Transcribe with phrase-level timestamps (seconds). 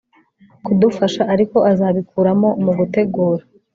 [0.65, 3.43] Kudufasha ariko azabikuramo mugutegura